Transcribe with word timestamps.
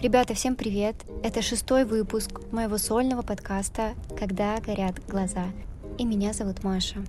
Ребята, 0.00 0.34
всем 0.34 0.54
привет! 0.54 0.96
Это 1.22 1.42
шестой 1.42 1.84
выпуск 1.84 2.40
моего 2.52 2.78
сольного 2.78 3.22
подкаста 3.22 3.94
«Когда 4.18 4.60
горят 4.60 5.04
глаза». 5.08 5.46
И 5.98 6.04
меня 6.04 6.32
зовут 6.32 6.62
Маша. 6.62 7.04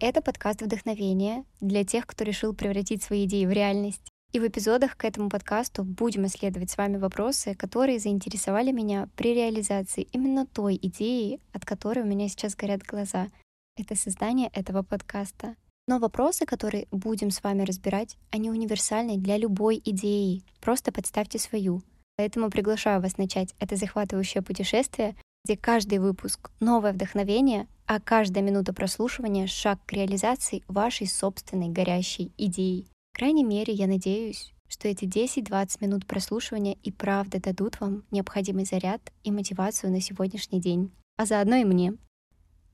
Это 0.00 0.20
подкаст 0.20 0.62
вдохновения 0.62 1.44
для 1.60 1.84
тех, 1.84 2.06
кто 2.06 2.24
решил 2.24 2.54
превратить 2.54 3.02
свои 3.02 3.24
идеи 3.24 3.46
в 3.46 3.50
реальность. 3.50 4.10
И 4.32 4.40
в 4.40 4.46
эпизодах 4.46 4.96
к 4.96 5.04
этому 5.04 5.30
подкасту 5.30 5.84
будем 5.84 6.26
исследовать 6.26 6.70
с 6.70 6.76
вами 6.76 6.96
вопросы, 6.96 7.54
которые 7.54 7.98
заинтересовали 7.98 8.72
меня 8.72 9.08
при 9.16 9.34
реализации 9.34 10.08
именно 10.12 10.46
той 10.46 10.78
идеи, 10.82 11.40
от 11.52 11.64
которой 11.64 12.00
у 12.00 12.06
меня 12.06 12.28
сейчас 12.28 12.54
горят 12.54 12.82
глаза. 12.82 13.28
Это 13.76 13.94
создание 13.94 14.48
этого 14.54 14.82
подкаста. 14.82 15.54
Но 15.86 15.98
вопросы, 15.98 16.46
которые 16.46 16.88
будем 16.90 17.30
с 17.30 17.42
вами 17.42 17.62
разбирать, 17.62 18.16
они 18.30 18.50
универсальны 18.50 19.18
для 19.18 19.36
любой 19.36 19.80
идеи. 19.84 20.42
Просто 20.60 20.92
подставьте 20.92 21.38
свою. 21.38 21.82
Поэтому 22.16 22.50
приглашаю 22.50 23.02
вас 23.02 23.18
начать 23.18 23.54
это 23.58 23.76
захватывающее 23.76 24.42
путешествие, 24.42 25.14
где 25.44 25.58
каждый 25.58 25.98
выпуск— 25.98 26.50
новое 26.60 26.92
вдохновение, 26.92 27.68
а 27.84 28.00
каждая 28.00 28.42
минута 28.42 28.72
прослушивания— 28.72 29.46
шаг 29.46 29.78
к 29.84 29.92
реализации 29.92 30.64
вашей 30.68 31.06
собственной 31.06 31.68
горящей 31.68 32.32
идеи. 32.38 32.88
В 33.12 33.18
крайней 33.18 33.44
мере, 33.44 33.74
я 33.74 33.86
надеюсь, 33.86 34.54
что 34.68 34.88
эти 34.88 35.04
10-20 35.04 35.82
минут 35.82 36.06
прослушивания 36.06 36.76
и 36.82 36.90
правда 36.90 37.40
дадут 37.40 37.78
вам 37.80 38.04
необходимый 38.10 38.64
заряд 38.64 39.12
и 39.22 39.30
мотивацию 39.30 39.92
на 39.92 40.00
сегодняшний 40.00 40.60
день, 40.60 40.90
а 41.16 41.26
заодно 41.26 41.56
и 41.56 41.64
мне. 41.64 41.94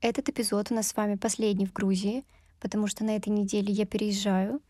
Этот 0.03 0.27
эпизод 0.27 0.69
у 0.69 0.75
нас 0.75 0.89
с 0.89 0.97
вами 0.97 1.15
последний 1.15 1.65
в 1.65 1.71
Грузии, 1.71 2.25
потому 2.59 2.87
что 2.87 3.05
на 3.05 3.15
этой 3.15 3.29
неделе 3.29 3.71
я 3.71 3.85
переезжаю, 3.85 4.61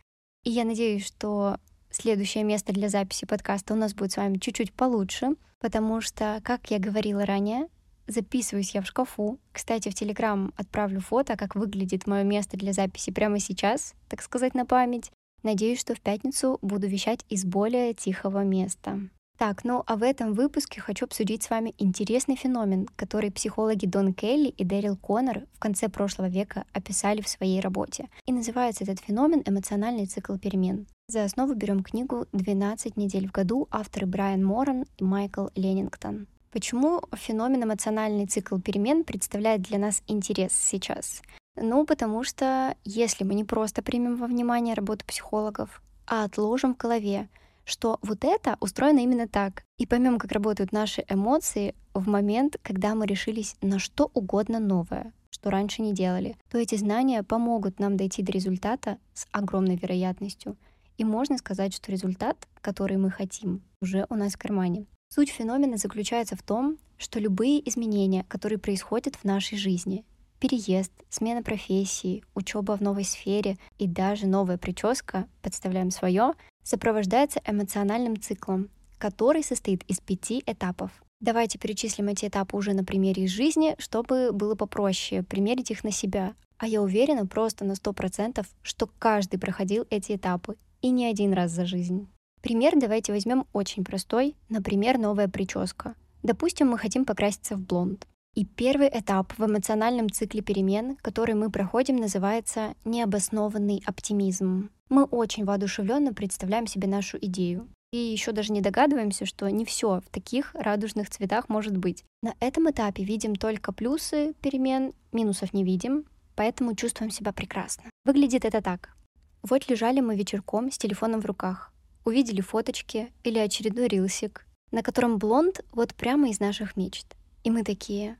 и 0.43 0.51
я 0.51 0.63
надеюсь, 0.63 1.07
что 1.07 1.57
следующее 1.89 2.43
место 2.43 2.71
для 2.71 2.87
записи 2.87 3.25
подкаста 3.25 3.73
у 3.73 3.75
нас 3.75 3.95
будет 3.95 4.11
с 4.11 4.17
вами 4.17 4.37
чуть-чуть 4.37 4.71
получше, 4.73 5.29
потому 5.59 6.01
что, 6.01 6.39
как 6.43 6.69
я 6.69 6.77
говорила 6.77 7.25
ранее, 7.25 7.67
Записываюсь 8.05 8.75
я 8.75 8.81
в 8.81 8.85
шкафу. 8.85 9.39
Кстати, 9.53 9.87
в 9.87 9.95
Телеграм 9.95 10.51
отправлю 10.57 10.99
фото, 10.99 11.37
как 11.37 11.55
выглядит 11.55 12.05
мое 12.05 12.23
место 12.23 12.57
для 12.57 12.73
записи 12.73 13.11
прямо 13.11 13.39
сейчас, 13.39 13.93
так 14.09 14.21
сказать, 14.21 14.53
на 14.53 14.65
память. 14.65 15.09
Надеюсь, 15.41 15.79
что 15.79 15.95
в 15.95 16.01
пятницу 16.01 16.59
буду 16.61 16.85
вещать 16.87 17.25
из 17.29 17.45
более 17.45 17.93
тихого 17.93 18.43
места. 18.43 18.99
Так, 19.37 19.63
ну 19.63 19.83
а 19.87 19.95
в 19.95 20.03
этом 20.03 20.33
выпуске 20.33 20.79
хочу 20.79 21.05
обсудить 21.05 21.43
с 21.43 21.49
вами 21.49 21.73
интересный 21.77 22.35
феномен, 22.35 22.87
который 22.95 23.31
психологи 23.31 23.85
Дон 23.85 24.13
Келли 24.13 24.49
и 24.49 24.63
Дэрил 24.63 24.95
Коннор 24.95 25.43
в 25.53 25.59
конце 25.59 25.89
прошлого 25.89 26.27
века 26.27 26.65
описали 26.71 27.21
в 27.21 27.27
своей 27.27 27.59
работе. 27.59 28.09
И 28.25 28.31
называется 28.31 28.83
этот 28.83 28.99
феномен 28.99 29.41
эмоциональный 29.45 30.05
цикл 30.05 30.35
перемен. 30.37 30.85
За 31.07 31.23
основу 31.25 31.55
берем 31.55 31.83
книгу 31.83 32.27
«12 32.31 32.93
недель 32.95 33.27
в 33.27 33.31
году» 33.31 33.67
авторы 33.71 34.05
Брайан 34.05 34.43
Моран 34.43 34.85
и 34.97 35.03
Майкл 35.03 35.47
Леннингтон. 35.55 36.27
Почему 36.51 37.01
феномен 37.13 37.63
эмоциональный 37.63 38.27
цикл 38.27 38.59
перемен 38.59 39.03
представляет 39.03 39.63
для 39.63 39.79
нас 39.79 40.03
интерес 40.07 40.53
сейчас? 40.53 41.23
Ну, 41.55 41.85
потому 41.85 42.23
что 42.23 42.75
если 42.85 43.23
мы 43.23 43.33
не 43.33 43.43
просто 43.43 43.81
примем 43.81 44.15
во 44.15 44.27
внимание 44.27 44.75
работу 44.75 45.03
психологов, 45.05 45.81
а 46.05 46.23
отложим 46.23 46.75
в 46.75 46.77
голове, 46.77 47.27
что 47.65 47.99
вот 48.01 48.23
это 48.23 48.57
устроено 48.59 48.99
именно 48.99 49.27
так, 49.27 49.63
и 49.77 49.85
поймем, 49.85 50.19
как 50.19 50.31
работают 50.31 50.71
наши 50.71 51.03
эмоции 51.07 51.75
в 51.93 52.07
момент, 52.07 52.57
когда 52.61 52.95
мы 52.95 53.05
решились 53.05 53.55
на 53.61 53.79
что 53.79 54.09
угодно 54.13 54.59
новое, 54.59 55.13
что 55.29 55.49
раньше 55.49 55.81
не 55.81 55.93
делали, 55.93 56.37
то 56.49 56.57
эти 56.57 56.75
знания 56.75 57.23
помогут 57.23 57.79
нам 57.79 57.97
дойти 57.97 58.21
до 58.21 58.31
результата 58.31 58.97
с 59.13 59.27
огромной 59.31 59.75
вероятностью. 59.75 60.57
И 60.97 61.03
можно 61.03 61.37
сказать, 61.37 61.73
что 61.73 61.91
результат, 61.91 62.47
который 62.61 62.97
мы 62.97 63.09
хотим, 63.09 63.61
уже 63.81 64.05
у 64.09 64.15
нас 64.15 64.33
в 64.33 64.37
кармане. 64.37 64.85
Суть 65.09 65.29
феномена 65.29 65.77
заключается 65.77 66.35
в 66.35 66.43
том, 66.43 66.77
что 66.97 67.19
любые 67.19 67.67
изменения, 67.69 68.25
которые 68.27 68.59
происходят 68.59 69.15
в 69.15 69.23
нашей 69.23 69.57
жизни, 69.57 70.05
переезд, 70.39 70.91
смена 71.09 71.41
профессии, 71.41 72.23
учеба 72.35 72.77
в 72.77 72.81
новой 72.81 73.03
сфере 73.05 73.57
и 73.77 73.87
даже 73.87 74.27
новая 74.27 74.57
прическа, 74.57 75.27
подставляем 75.41 75.89
свое, 75.89 76.33
сопровождается 76.63 77.41
эмоциональным 77.45 78.19
циклом, 78.19 78.69
который 78.97 79.43
состоит 79.43 79.83
из 79.83 79.99
пяти 79.99 80.43
этапов. 80.45 80.91
Давайте 81.19 81.57
перечислим 81.57 82.09
эти 82.09 82.27
этапы 82.27 82.57
уже 82.57 82.73
на 82.73 82.83
примере 82.83 83.23
из 83.23 83.31
жизни, 83.31 83.75
чтобы 83.77 84.31
было 84.31 84.55
попроще 84.55 85.23
примерить 85.23 85.71
их 85.71 85.83
на 85.83 85.91
себя. 85.91 86.33
А 86.57 86.67
я 86.67 86.81
уверена 86.81 87.25
просто 87.25 87.65
на 87.65 87.73
100%, 87.73 88.45
что 88.61 88.89
каждый 88.99 89.39
проходил 89.39 89.85
эти 89.89 90.15
этапы, 90.15 90.55
и 90.81 90.89
не 90.89 91.05
один 91.05 91.33
раз 91.33 91.51
за 91.51 91.65
жизнь. 91.65 92.07
Пример 92.41 92.73
давайте 92.75 93.13
возьмем 93.13 93.45
очень 93.53 93.85
простой, 93.85 94.35
например, 94.49 94.97
новая 94.97 95.29
прическа. 95.29 95.95
Допустим, 96.23 96.67
мы 96.67 96.77
хотим 96.77 97.05
покраситься 97.05 97.55
в 97.55 97.61
блонд. 97.61 98.05
И 98.35 98.45
первый 98.45 98.87
этап 98.87 99.33
в 99.37 99.45
эмоциональном 99.45 100.09
цикле 100.09 100.41
перемен, 100.41 100.97
который 100.97 101.35
мы 101.35 101.51
проходим, 101.51 101.97
называется 101.97 102.73
необоснованный 102.83 103.83
оптимизм. 103.85 104.69
Мы 104.89 105.03
очень 105.03 105.45
воодушевленно 105.45 106.13
представляем 106.13 106.67
себе 106.67 106.87
нашу 106.87 107.17
идею. 107.19 107.67
И 107.91 107.97
еще 107.97 108.31
даже 108.31 108.51
не 108.51 108.61
догадываемся, 108.61 109.25
что 109.25 109.49
не 109.49 109.65
все 109.65 110.01
в 110.01 110.09
таких 110.09 110.55
радужных 110.55 111.09
цветах 111.09 111.47
может 111.47 111.77
быть. 111.77 112.03
На 112.23 112.33
этом 112.39 112.71
этапе 112.71 113.03
видим 113.03 113.35
только 113.35 113.71
плюсы 113.71 114.33
перемен, 114.41 114.93
минусов 115.11 115.53
не 115.53 115.63
видим, 115.63 116.05
поэтому 116.35 116.75
чувствуем 116.75 117.11
себя 117.11 117.33
прекрасно. 117.33 117.83
Выглядит 118.03 118.45
это 118.45 118.61
так. 118.61 118.95
Вот 119.43 119.69
лежали 119.69 119.99
мы 119.99 120.15
вечерком 120.15 120.71
с 120.71 120.77
телефоном 120.79 121.21
в 121.21 121.25
руках 121.25 121.73
увидели 122.05 122.41
фоточки 122.41 123.11
или 123.23 123.39
очередной 123.39 123.87
рилсик, 123.87 124.45
на 124.71 124.83
котором 124.83 125.17
блонд 125.17 125.63
вот 125.71 125.93
прямо 125.93 126.29
из 126.29 126.39
наших 126.39 126.75
мечт. 126.75 127.15
И 127.43 127.49
мы 127.49 127.63
такие, 127.63 128.17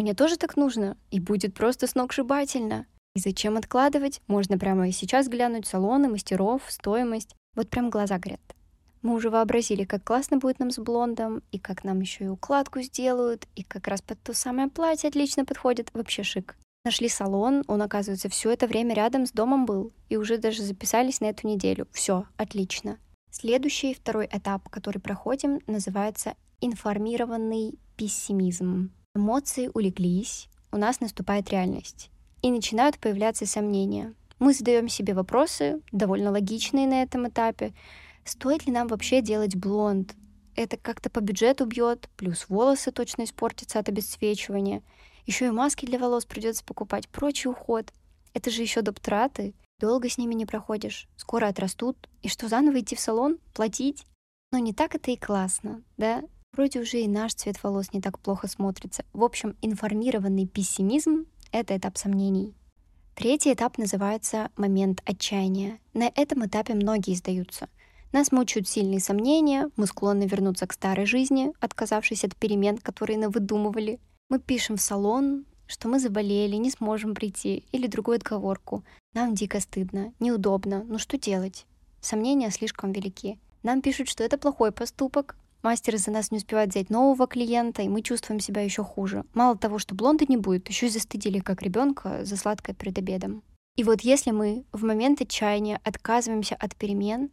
мне 0.00 0.14
тоже 0.14 0.36
так 0.36 0.56
нужно, 0.56 0.96
и 1.10 1.20
будет 1.20 1.54
просто 1.54 1.86
сногсшибательно. 1.86 2.86
И 3.14 3.20
зачем 3.20 3.56
откладывать? 3.56 4.22
Можно 4.28 4.56
прямо 4.56 4.88
и 4.88 4.92
сейчас 4.92 5.28
глянуть 5.28 5.66
салоны, 5.66 6.08
мастеров, 6.08 6.62
стоимость. 6.68 7.34
Вот 7.54 7.68
прям 7.68 7.90
глаза 7.90 8.18
горят. 8.18 8.40
Мы 9.02 9.14
уже 9.14 9.30
вообразили, 9.30 9.84
как 9.84 10.04
классно 10.04 10.38
будет 10.38 10.58
нам 10.58 10.70
с 10.70 10.78
блондом, 10.78 11.42
и 11.52 11.58
как 11.58 11.84
нам 11.84 12.00
еще 12.00 12.24
и 12.24 12.28
укладку 12.28 12.80
сделают, 12.80 13.46
и 13.56 13.62
как 13.62 13.88
раз 13.88 14.00
под 14.00 14.22
то 14.22 14.32
самое 14.32 14.68
платье 14.68 15.08
отлично 15.08 15.44
подходит. 15.44 15.90
Вообще 15.92 16.22
шик. 16.22 16.56
Нашли 16.84 17.08
салон, 17.08 17.62
он, 17.66 17.82
оказывается, 17.82 18.30
все 18.30 18.52
это 18.52 18.66
время 18.66 18.94
рядом 18.94 19.26
с 19.26 19.32
домом 19.32 19.66
был, 19.66 19.92
и 20.08 20.16
уже 20.16 20.38
даже 20.38 20.62
записались 20.62 21.20
на 21.20 21.26
эту 21.26 21.46
неделю. 21.46 21.88
Все, 21.92 22.24
отлично. 22.38 22.98
Следующий, 23.30 23.94
второй 23.94 24.28
этап, 24.32 24.68
который 24.70 24.98
проходим, 24.98 25.60
называется 25.66 26.34
информированный 26.60 27.78
пессимизм. 27.96 28.92
Эмоции 29.16 29.68
улеглись, 29.74 30.48
у 30.70 30.76
нас 30.76 31.00
наступает 31.00 31.50
реальность. 31.50 32.10
И 32.42 32.50
начинают 32.50 32.96
появляться 32.98 33.44
сомнения. 33.44 34.14
Мы 34.38 34.54
задаем 34.54 34.88
себе 34.88 35.14
вопросы, 35.14 35.80
довольно 35.90 36.30
логичные 36.30 36.86
на 36.86 37.02
этом 37.02 37.28
этапе. 37.28 37.74
Стоит 38.24 38.66
ли 38.66 38.72
нам 38.72 38.86
вообще 38.86 39.20
делать 39.20 39.56
блонд? 39.56 40.14
Это 40.54 40.76
как-то 40.76 41.10
по 41.10 41.18
бюджету 41.18 41.66
бьет, 41.66 42.08
плюс 42.16 42.48
волосы 42.48 42.92
точно 42.92 43.24
испортятся 43.24 43.80
от 43.80 43.88
обесцвечивания. 43.88 44.82
Еще 45.26 45.48
и 45.48 45.50
маски 45.50 45.86
для 45.86 45.98
волос 45.98 46.24
придется 46.24 46.64
покупать, 46.64 47.08
прочий 47.08 47.48
уход. 47.48 47.92
Это 48.32 48.50
же 48.50 48.62
еще 48.62 48.80
доп. 48.80 49.00
траты. 49.00 49.54
Долго 49.80 50.08
с 50.08 50.18
ними 50.18 50.34
не 50.34 50.46
проходишь, 50.46 51.08
скоро 51.16 51.48
отрастут. 51.48 52.08
И 52.22 52.28
что, 52.28 52.48
заново 52.48 52.80
идти 52.80 52.94
в 52.94 53.00
салон? 53.00 53.38
Платить? 53.54 54.06
Но 54.52 54.58
не 54.58 54.72
так 54.72 54.94
это 54.94 55.10
и 55.10 55.16
классно, 55.16 55.82
да? 55.96 56.22
Вроде 56.52 56.80
уже 56.80 57.00
и 57.00 57.08
наш 57.08 57.34
цвет 57.34 57.62
волос 57.62 57.92
не 57.92 58.00
так 58.00 58.18
плохо 58.18 58.48
смотрится. 58.48 59.04
В 59.12 59.22
общем, 59.22 59.56
информированный 59.62 60.46
пессимизм— 60.46 61.26
это 61.52 61.76
этап 61.76 61.96
сомнений. 61.96 62.54
Третий 63.14 63.52
этап 63.52 63.78
называется 63.78 64.50
момент 64.56 65.02
отчаяния. 65.04 65.78
На 65.94 66.10
этом 66.14 66.46
этапе 66.46 66.74
многие 66.74 67.14
сдаются. 67.14 67.68
Нас 68.12 68.32
мучают 68.32 68.66
сильные 68.66 68.98
сомнения, 68.98 69.70
мы 69.76 69.86
склонны 69.86 70.24
вернуться 70.24 70.66
к 70.66 70.72
старой 70.72 71.06
жизни, 71.06 71.52
отказавшись 71.60 72.24
от 72.24 72.34
перемен, 72.34 72.78
которые 72.78 73.18
навыдумывали. 73.18 74.00
Мы 74.28 74.40
пишем 74.40 74.76
в 74.76 74.80
салон, 74.80 75.44
что 75.68 75.88
мы 75.88 76.00
заболели, 76.00 76.56
не 76.56 76.70
сможем 76.70 77.14
прийти, 77.14 77.64
или 77.70 77.86
другую 77.86 78.16
отговорку. 78.16 78.82
Нам 79.14 79.34
дико 79.34 79.60
стыдно, 79.60 80.12
неудобно, 80.18 80.82
ну 80.88 80.98
что 80.98 81.16
делать? 81.16 81.66
Сомнения 82.00 82.50
слишком 82.50 82.90
велики. 82.92 83.38
Нам 83.62 83.82
пишут, 83.82 84.08
что 84.08 84.24
это 84.24 84.38
плохой 84.38 84.72
поступок, 84.72 85.36
мастер 85.62 85.96
за 85.96 86.10
нас 86.10 86.30
не 86.30 86.38
успевает 86.38 86.70
взять 86.70 86.90
нового 86.90 87.26
клиента, 87.26 87.82
и 87.82 87.88
мы 87.88 88.02
чувствуем 88.02 88.40
себя 88.40 88.62
еще 88.62 88.82
хуже. 88.84 89.24
Мало 89.34 89.56
того, 89.56 89.78
что 89.78 89.94
блонда 89.94 90.24
не 90.28 90.36
будет, 90.36 90.68
еще 90.68 90.86
и 90.86 90.90
застыдили 90.90 91.38
как 91.38 91.62
ребенка 91.62 92.24
за 92.24 92.36
сладкое 92.36 92.74
перед 92.74 92.98
обедом. 92.98 93.42
И 93.76 93.84
вот 93.84 94.02
если 94.02 94.30
мы 94.30 94.64
в 94.72 94.84
момент 94.84 95.20
отчаяния 95.20 95.80
отказываемся 95.84 96.54
от 96.56 96.76
перемен, 96.76 97.30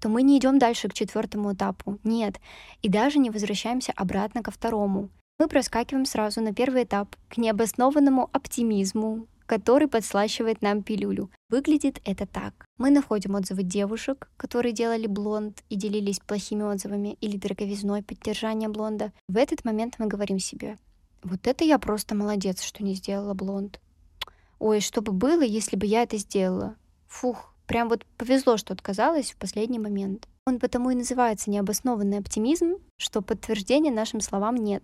то 0.00 0.08
мы 0.08 0.22
не 0.22 0.38
идем 0.38 0.58
дальше 0.58 0.88
к 0.88 0.94
четвертому 0.94 1.54
этапу. 1.54 1.98
Нет. 2.04 2.40
И 2.82 2.88
даже 2.88 3.18
не 3.18 3.30
возвращаемся 3.30 3.92
обратно 3.96 4.42
ко 4.42 4.50
второму 4.50 5.10
мы 5.38 5.46
проскакиваем 5.46 6.04
сразу 6.04 6.40
на 6.40 6.52
первый 6.52 6.82
этап, 6.82 7.14
к 7.28 7.38
необоснованному 7.38 8.28
оптимизму, 8.32 9.28
который 9.48 9.88
подслащивает 9.88 10.60
нам 10.60 10.82
пилюлю. 10.82 11.30
Выглядит 11.48 12.00
это 12.04 12.26
так. 12.26 12.66
Мы 12.76 12.90
находим 12.90 13.34
отзывы 13.34 13.62
девушек, 13.62 14.30
которые 14.36 14.72
делали 14.72 15.06
блонд 15.06 15.64
и 15.70 15.76
делились 15.76 16.20
плохими 16.20 16.64
отзывами 16.64 17.16
или 17.22 17.38
дороговизной 17.38 18.02
поддержания 18.02 18.68
блонда. 18.68 19.10
В 19.26 19.38
этот 19.38 19.64
момент 19.64 19.94
мы 19.98 20.06
говорим 20.06 20.38
себе, 20.38 20.76
вот 21.22 21.46
это 21.46 21.64
я 21.64 21.78
просто 21.78 22.14
молодец, 22.14 22.62
что 22.62 22.84
не 22.84 22.94
сделала 22.94 23.32
блонд. 23.32 23.80
Ой, 24.58 24.80
что 24.80 25.00
бы 25.00 25.12
было, 25.12 25.42
если 25.42 25.76
бы 25.76 25.86
я 25.86 26.02
это 26.02 26.18
сделала? 26.18 26.76
Фух, 27.06 27.54
прям 27.66 27.88
вот 27.88 28.04
повезло, 28.18 28.58
что 28.58 28.74
отказалась 28.74 29.32
в 29.32 29.36
последний 29.36 29.78
момент. 29.78 30.28
Он 30.46 30.58
потому 30.58 30.90
и 30.90 30.94
называется 30.94 31.50
необоснованный 31.50 32.18
оптимизм, 32.18 32.76
что 32.98 33.22
подтверждения 33.22 33.90
нашим 33.90 34.20
словам 34.20 34.56
нет. 34.56 34.82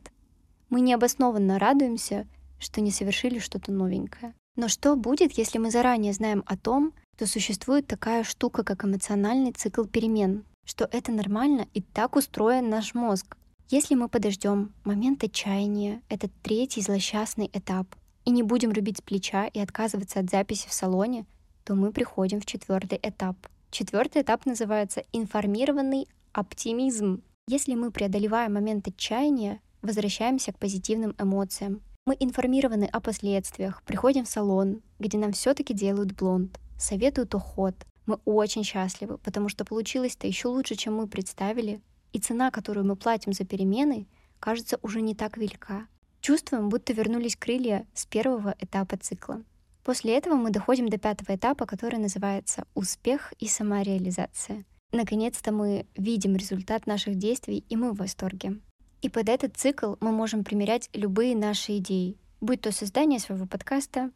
Мы 0.70 0.81
необоснованно 0.81 1.58
радуемся, 1.58 2.26
что 2.58 2.81
не 2.81 2.90
совершили 2.90 3.38
что-то 3.38 3.70
новенькое. 3.70 4.34
Но 4.56 4.68
что 4.68 4.96
будет, 4.96 5.32
если 5.32 5.58
мы 5.58 5.70
заранее 5.70 6.12
знаем 6.12 6.44
о 6.46 6.56
том, 6.56 6.92
что 7.16 7.26
существует 7.26 7.86
такая 7.86 8.24
штука, 8.24 8.64
как 8.64 8.84
эмоциональный 8.84 9.52
цикл 9.52 9.84
перемен, 9.84 10.44
что 10.64 10.88
это 10.90 11.12
нормально 11.12 11.66
и 11.74 11.80
так 11.80 12.16
устроен 12.16 12.68
наш 12.68 12.94
мозг. 12.94 13.36
Если 13.70 13.94
мы 13.94 14.08
подождем 14.08 14.72
момент 14.84 15.24
отчаяния, 15.24 16.02
этот 16.08 16.30
третий 16.42 16.82
злосчастный 16.82 17.50
этап, 17.52 17.94
и 18.24 18.30
не 18.30 18.42
будем 18.42 18.72
рубить 18.72 18.98
с 18.98 19.02
плеча 19.02 19.46
и 19.46 19.58
отказываться 19.58 20.20
от 20.20 20.30
записи 20.30 20.68
в 20.68 20.72
салоне, 20.72 21.26
то 21.64 21.74
мы 21.74 21.92
приходим 21.92 22.40
в 22.40 22.46
четвертый 22.46 22.98
этап. 23.02 23.36
Четвертый 23.70 24.22
этап 24.22 24.46
называется 24.46 25.02
информированный 25.12 26.08
оптимизм. 26.32 27.22
Если 27.48 27.74
мы 27.74 27.90
преодолеваем 27.90 28.54
момент 28.54 28.88
отчаяния, 28.88 29.60
возвращаемся 29.82 30.52
к 30.52 30.58
позитивным 30.58 31.14
эмоциям, 31.18 31.80
мы 32.06 32.16
информированы 32.20 32.84
о 32.84 33.00
последствиях, 33.00 33.82
приходим 33.82 34.24
в 34.24 34.28
салон, 34.28 34.82
где 34.98 35.16
нам 35.16 35.32
все-таки 35.32 35.72
делают 35.72 36.12
блонд, 36.12 36.60
советуют 36.78 37.34
уход. 37.34 37.74
Мы 38.04 38.18
очень 38.26 38.62
счастливы, 38.62 39.16
потому 39.18 39.48
что 39.48 39.64
получилось-то 39.64 40.26
еще 40.26 40.48
лучше, 40.48 40.74
чем 40.74 40.96
мы 40.96 41.06
представили, 41.06 41.80
и 42.12 42.18
цена, 42.18 42.50
которую 42.50 42.86
мы 42.86 42.96
платим 42.96 43.32
за 43.32 43.44
перемены, 43.44 44.06
кажется 44.38 44.78
уже 44.82 45.00
не 45.00 45.14
так 45.14 45.38
велика. 45.38 45.86
Чувствуем, 46.20 46.68
будто 46.68 46.92
вернулись 46.92 47.36
крылья 47.36 47.86
с 47.94 48.04
первого 48.04 48.54
этапа 48.60 48.98
цикла. 48.98 49.42
После 49.82 50.16
этого 50.16 50.34
мы 50.34 50.50
доходим 50.50 50.88
до 50.88 50.98
пятого 50.98 51.36
этапа, 51.36 51.64
который 51.64 51.98
называется 51.98 52.66
«Успех 52.74 53.32
и 53.38 53.46
самореализация». 53.46 54.64
Наконец-то 54.92 55.52
мы 55.52 55.86
видим 55.96 56.36
результат 56.36 56.86
наших 56.86 57.16
действий, 57.16 57.64
и 57.68 57.76
мы 57.76 57.92
в 57.92 57.96
восторге. 57.96 58.60
И 59.04 59.10
под 59.10 59.28
этот 59.28 59.54
цикл 59.58 59.96
мы 60.00 60.12
можем 60.12 60.44
примерять 60.44 60.88
любые 60.94 61.36
наши 61.36 61.76
идеи, 61.76 62.16
будь 62.40 62.62
то 62.62 62.72
создание 62.72 63.20
своего 63.20 63.44
подкаста 63.44 64.10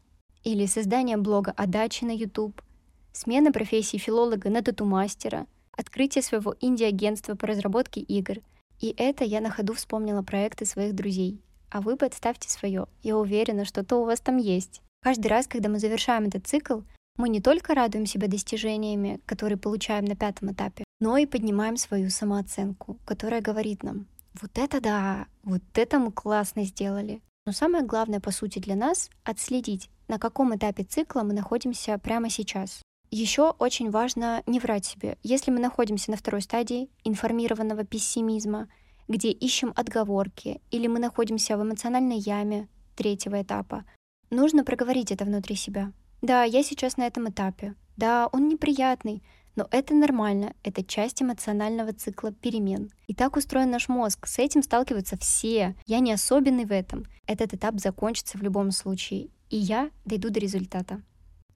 или 0.45 0.65
создание 0.65 1.19
блога 1.19 1.53
о 1.59 1.67
даче 1.67 2.07
на 2.07 2.13
YouTube, 2.17 2.63
смена 3.13 3.53
профессии 3.53 3.99
филолога 3.99 4.49
на 4.49 4.63
тату-мастера, 4.63 5.47
открытие 5.73 6.23
своего 6.23 6.57
инди-агентства 6.63 7.35
по 7.35 7.47
разработке 7.47 8.01
игр. 8.01 8.39
И 8.81 8.95
это 8.97 9.25
я 9.25 9.43
на 9.43 9.51
ходу 9.51 9.75
вспомнила 9.75 10.23
проекты 10.23 10.65
своих 10.65 10.95
друзей. 10.95 11.43
А 11.69 11.83
вы 11.83 11.99
подставьте 11.99 12.49
свое. 12.49 12.87
Я 13.03 13.19
уверена, 13.19 13.67
что 13.67 13.85
то 13.85 13.97
у 13.97 14.07
вас 14.07 14.21
там 14.21 14.39
есть. 14.39 14.81
Каждый 15.03 15.27
раз, 15.27 15.47
когда 15.47 15.69
мы 15.69 15.81
завершаем 15.81 16.29
этот 16.29 16.47
цикл, 16.47 16.81
мы 17.19 17.29
не 17.29 17.43
только 17.43 17.75
радуем 17.75 18.07
себя 18.07 18.27
достижениями, 18.27 19.21
которые 19.27 19.59
получаем 19.59 20.07
на 20.07 20.17
пятом 20.17 20.53
этапе, 20.53 20.85
но 20.99 21.19
и 21.19 21.27
поднимаем 21.27 21.77
свою 21.77 22.09
самооценку, 22.09 22.97
которая 23.05 23.43
говорит 23.43 23.83
нам, 23.83 24.07
вот 24.41 24.59
это 24.59 24.81
да, 24.81 25.27
вот 25.43 25.63
это 25.75 25.99
мы 25.99 26.13
классно 26.13 26.65
сделали. 26.65 27.23
Но 27.47 27.53
самое 27.53 27.85
главное, 27.85 28.21
по 28.21 28.31
сути, 28.31 28.59
для 28.59 28.77
нас— 28.77 29.11
отследить, 29.25 29.91
на 30.07 30.19
каком 30.19 30.55
этапе 30.55 30.85
цикла 30.85 31.23
мы 31.23 31.33
находимся 31.33 31.99
прямо 31.99 32.31
сейчас. 32.31 32.83
Еще 33.11 33.55
очень 33.59 33.91
важно 33.91 34.43
не 34.47 34.61
врать 34.61 34.85
себе. 34.85 35.17
Если 35.23 35.51
мы 35.51 35.61
находимся 35.61 36.11
на 36.11 36.19
второй 36.19 36.43
стадии 36.43 36.91
информированного 37.05 37.85
пессимизма, 37.85 38.69
где 39.09 39.31
ищем 39.31 39.73
отговорки, 39.75 40.61
или 40.71 40.87
мы 40.89 40.99
находимся 40.99 41.57
в 41.57 41.63
эмоциональной 41.63 42.19
яме 42.19 42.69
третьего 42.97 43.41
этапа, 43.41 43.85
нужно 44.29 44.63
проговорить 44.63 45.11
это 45.11 45.25
внутри 45.25 45.57
себя. 45.57 45.93
Да, 46.21 46.45
я 46.45 46.63
сейчас 46.63 46.99
на 46.99 47.07
этом 47.07 47.31
этапе. 47.31 47.75
Да, 47.97 48.29
он 48.31 48.49
неприятный, 48.49 49.23
но 49.59 49.67
это 49.73 49.93
нормально, 49.93 50.55
это 50.63 50.85
часть 50.85 51.21
эмоционального 51.21 51.93
цикла 51.93 52.31
перемен. 52.31 52.93
И 53.09 53.15
так 53.15 53.37
устроен 53.37 53.73
наш 53.73 53.89
мозг, 53.89 54.29
с 54.29 54.39
этим 54.39 54.63
сталкиваются 54.63 55.19
все. 55.19 55.75
Я 55.85 55.99
не 55.99 56.13
особенный 56.13 56.65
в 56.65 56.71
этом. 56.71 57.07
Этот 57.27 57.55
этап 57.55 57.81
закончится 57.81 58.39
в 58.39 58.43
любом 58.43 58.71
случае, 58.71 59.31
и 59.51 59.57
я 59.57 59.91
дойду 60.05 60.31
до 60.31 60.39
результата. 60.39 61.03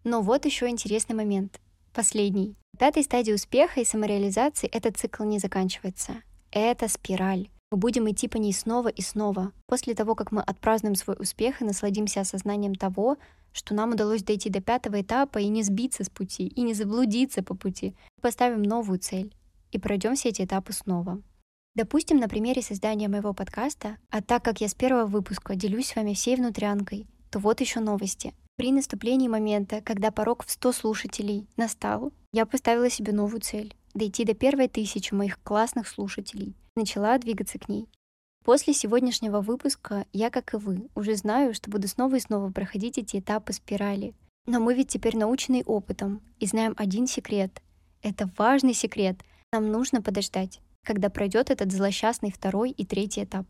Но 0.02 0.20
вот 0.20 0.46
еще 0.46 0.68
интересный 0.68 1.14
момент. 1.14 1.60
Последний. 1.94 2.56
В 2.74 2.78
пятой 2.78 3.04
стадии 3.04 3.32
успеха 3.32 3.80
и 3.80 3.84
самореализации 3.84 4.68
этот 4.68 4.96
цикл 4.96 5.22
не 5.22 5.38
заканчивается. 5.38 6.22
Это 6.50 6.88
спираль. 6.88 7.50
Мы 7.72 7.78
будем 7.78 8.10
идти 8.10 8.28
по 8.28 8.36
ней 8.36 8.52
снова 8.52 8.88
и 8.88 9.00
снова. 9.00 9.50
После 9.66 9.94
того, 9.94 10.14
как 10.14 10.30
мы 10.30 10.42
отпразднуем 10.42 10.94
свой 10.94 11.16
успех 11.18 11.62
и 11.62 11.64
насладимся 11.64 12.20
осознанием 12.20 12.74
того, 12.74 13.16
что 13.54 13.74
нам 13.74 13.92
удалось 13.92 14.22
дойти 14.22 14.50
до 14.50 14.60
пятого 14.60 15.00
этапа 15.00 15.38
и 15.38 15.48
не 15.48 15.62
сбиться 15.62 16.04
с 16.04 16.10
пути, 16.10 16.46
и 16.48 16.60
не 16.60 16.74
заблудиться 16.74 17.42
по 17.42 17.54
пути, 17.54 17.94
поставим 18.20 18.62
новую 18.62 18.98
цель 18.98 19.34
и 19.70 19.78
пройдем 19.78 20.16
все 20.16 20.28
эти 20.28 20.42
этапы 20.42 20.74
снова. 20.74 21.22
Допустим, 21.74 22.18
на 22.18 22.28
примере 22.28 22.60
создания 22.60 23.08
моего 23.08 23.32
подкаста, 23.32 23.96
а 24.10 24.20
так 24.20 24.44
как 24.44 24.60
я 24.60 24.68
с 24.68 24.74
первого 24.74 25.06
выпуска 25.06 25.54
делюсь 25.54 25.86
с 25.86 25.96
вами 25.96 26.12
всей 26.12 26.36
внутрянкой, 26.36 27.06
то 27.30 27.38
вот 27.38 27.62
еще 27.62 27.80
новости. 27.80 28.34
При 28.56 28.70
наступлении 28.70 29.28
момента, 29.28 29.80
когда 29.80 30.10
порог 30.10 30.44
в 30.44 30.50
100 30.50 30.72
слушателей 30.72 31.48
настал, 31.56 32.12
я 32.34 32.44
поставила 32.44 32.90
себе 32.90 33.14
новую 33.14 33.40
цель— 33.40 33.74
дойти 33.94 34.26
до 34.26 34.34
первой 34.34 34.68
тысячи 34.68 35.14
моих 35.14 35.42
классных 35.42 35.88
слушателей 35.88 36.54
начала 36.76 37.18
двигаться 37.18 37.58
к 37.58 37.68
ней. 37.68 37.88
После 38.44 38.74
сегодняшнего 38.74 39.40
выпуска 39.40 40.06
я, 40.12 40.28
как 40.30 40.54
и 40.54 40.56
вы, 40.56 40.88
уже 40.96 41.14
знаю, 41.14 41.54
что 41.54 41.70
буду 41.70 41.86
снова 41.86 42.16
и 42.16 42.20
снова 42.20 42.50
проходить 42.50 42.98
эти 42.98 43.20
этапы 43.20 43.52
спирали. 43.52 44.14
Но 44.46 44.58
мы 44.58 44.74
ведь 44.74 44.88
теперь 44.88 45.16
научены 45.16 45.62
опытом 45.64 46.20
и 46.40 46.46
знаем 46.46 46.74
один 46.76 47.06
секрет. 47.06 47.62
Это 48.02 48.28
важный 48.36 48.74
секрет. 48.74 49.20
Нам 49.52 49.70
нужно 49.70 50.02
подождать, 50.02 50.60
когда 50.84 51.08
пройдет 51.08 51.50
этот 51.50 51.70
злосчастный 51.70 52.32
второй 52.32 52.70
и 52.72 52.84
третий 52.84 53.22
этап. 53.22 53.46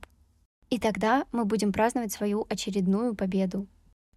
И 0.68 0.78
тогда 0.78 1.26
мы 1.32 1.46
будем 1.46 1.72
праздновать 1.72 2.12
свою 2.12 2.46
очередную 2.50 3.14
победу. 3.14 3.66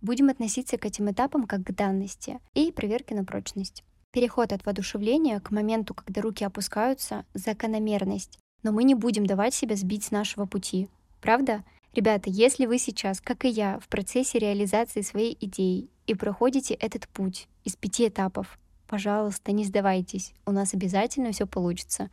Будем 0.01 0.30
относиться 0.30 0.78
к 0.78 0.86
этим 0.86 1.10
этапам 1.10 1.48
как 1.48 1.63
к 1.63 1.72
данности 1.72 2.40
и 2.54 2.72
проверке 2.72 3.16
на 3.16 3.24
прочность. 3.24 3.84
Переход 4.12 4.51
от 4.51 4.65
воодушевления 4.65 5.39
к 5.39 5.51
моменту, 5.51 5.94
когда 5.94 6.22
руки 6.22 6.44
опускаются, 6.44 7.25
закономерность, 7.34 8.39
но 8.65 8.72
мы 8.72 8.84
не 8.84 8.95
будем 8.95 9.27
давать 9.27 9.53
себя 9.53 9.75
сбить 9.75 10.05
с 10.05 10.12
нашего 10.12 10.48
пути. 10.48 10.89
Правда? 11.22 11.63
Ребята, 11.93 12.31
если 12.31 12.65
вы 12.65 12.79
сейчас, 12.79 13.22
как 13.22 13.45
и 13.45 13.48
я, 13.48 13.79
в 13.79 13.88
процессе 13.88 14.39
реализации 14.39 15.01
своей 15.01 15.38
идеи 15.39 15.88
и 16.07 16.15
проходите 16.15 16.74
этот 16.74 17.07
путь 17.07 17.48
из 17.63 17.75
пяти 17.75 18.07
этапов, 18.07 18.57
пожалуйста, 18.88 19.51
не 19.51 19.65
сдавайтесь, 19.65 20.34
у 20.48 20.51
нас 20.51 20.74
обязательно 20.74 21.31
все 21.31 21.45
получится. 21.45 22.10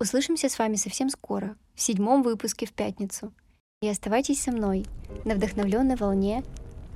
Услышимся 0.00 0.48
с 0.48 0.58
вами 0.58 0.74
совсем 0.74 1.10
скоро, 1.10 1.56
в 1.76 1.80
седьмом 1.80 2.24
выпуске 2.24 2.66
в 2.66 2.72
пятницу. 2.72 3.32
И 3.80 3.88
оставайтесь 3.88 4.42
со 4.42 4.50
мной 4.50 4.86
на 5.24 5.36
вдохновленной 5.36 5.94
волне 5.94 6.42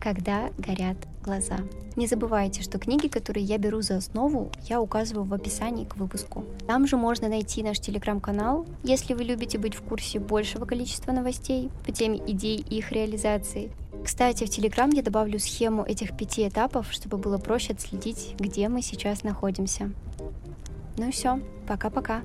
когда 0.01 0.51
горят 0.59 0.97
глаза. 1.29 1.59
Не 1.95 2.07
забывайте, 2.07 2.63
что 2.63 2.79
книги, 2.79 3.07
которые 3.07 3.45
я 3.45 3.59
беру 3.59 3.83
за 3.83 3.99
основу, 3.99 4.51
я 4.65 4.81
указываю 4.81 5.27
в 5.27 5.35
описании 5.35 5.85
к 5.85 5.97
выпуску. 5.97 6.45
Там 6.67 6.87
же 6.87 6.97
можно 6.97 7.29
найти 7.29 7.63
наш 7.63 7.81
телеграм-канал, 7.81 8.67
если 8.83 9.13
вы 9.13 9.25
любите 9.25 9.59
быть 9.59 9.75
в 9.75 9.83
курсе 9.83 10.21
большего 10.21 10.65
количества 10.65 11.13
новостей 11.13 11.71
по 11.85 11.93
теме 11.93 12.19
идей 12.27 12.65
и 12.71 12.79
их 12.79 12.93
реализации. 12.93 13.71
Кстати, 14.03 14.45
в 14.45 14.51
Телеграм 14.51 14.91
я 14.91 15.03
добавлю 15.03 15.39
схему 15.39 15.85
этих 15.85 16.17
пяти 16.17 16.49
этапов, 16.49 16.91
чтобы 16.93 17.19
было 17.19 17.37
проще 17.37 17.75
отследить, 17.75 18.35
где 18.39 18.69
мы 18.69 18.81
сейчас 18.81 19.23
находимся. 19.23 19.91
Ну 20.97 21.09
и 21.09 21.11
все, 21.11 21.41
пока-пока. 21.67 22.23